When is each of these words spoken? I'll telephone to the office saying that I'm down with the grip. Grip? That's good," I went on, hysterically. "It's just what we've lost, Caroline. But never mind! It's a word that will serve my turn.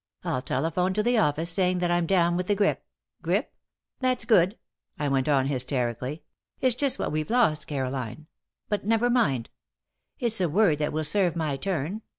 I'll 0.23 0.41
telephone 0.41 0.95
to 0.95 1.03
the 1.03 1.19
office 1.19 1.51
saying 1.51 1.77
that 1.77 1.91
I'm 1.91 2.07
down 2.07 2.35
with 2.35 2.47
the 2.47 2.55
grip. 2.55 2.87
Grip? 3.21 3.53
That's 3.99 4.25
good," 4.25 4.57
I 4.97 5.07
went 5.07 5.29
on, 5.29 5.45
hysterically. 5.45 6.23
"It's 6.59 6.73
just 6.73 6.97
what 6.97 7.11
we've 7.11 7.29
lost, 7.29 7.67
Caroline. 7.67 8.25
But 8.67 8.83
never 8.83 9.11
mind! 9.11 9.51
It's 10.17 10.41
a 10.41 10.49
word 10.49 10.79
that 10.79 10.91
will 10.91 11.03
serve 11.03 11.35
my 11.35 11.55
turn. 11.55 12.01